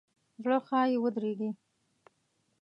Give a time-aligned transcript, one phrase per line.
[0.43, 1.49] زړه ښایي ودریږي.